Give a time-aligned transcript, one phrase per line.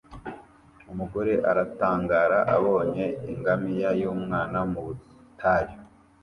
[0.91, 5.77] Umugore aratangara abonye ingamiya yumwana mu butayu